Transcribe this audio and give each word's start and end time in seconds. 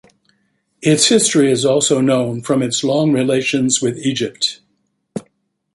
Its 0.81 1.09
history 1.09 1.51
is 1.51 1.63
also 1.63 2.01
known 2.01 2.41
from 2.41 2.63
its 2.63 2.83
long 2.83 3.11
relations 3.11 3.83
with 3.83 3.99
Egypt. 3.99 4.59